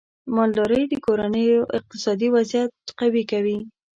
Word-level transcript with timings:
مالدارۍ 0.35 0.83
د 0.89 0.93
کورنیو 1.05 1.69
اقتصادي 1.77 2.27
وضعیت 2.35 2.71
قوي 2.99 3.23
کوي. 3.31 3.57